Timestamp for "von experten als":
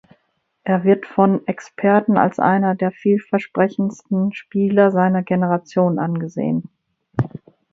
1.05-2.39